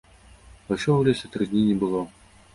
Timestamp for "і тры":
1.29-1.49